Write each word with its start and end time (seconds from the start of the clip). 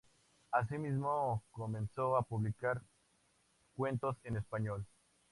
Asimismo, 0.51 1.43
comenzó 1.51 2.15
a 2.17 2.23
publicar 2.23 2.81
cuentos 3.75 4.17
en 4.23 4.37
español. 4.37 4.83